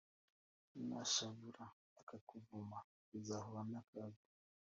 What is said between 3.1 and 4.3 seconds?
uzahura nakaga